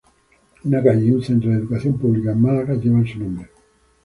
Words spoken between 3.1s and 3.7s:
nombre.